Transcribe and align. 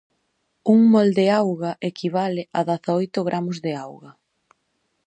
Un 0.73 0.79
mol 0.95 1.13
de 1.19 1.25
auga 1.35 1.71
equivale 1.91 2.43
a 2.59 2.61
dezaoito 2.69 3.19
gramos 3.29 3.57
de 3.65 3.71
auga. 3.85 4.11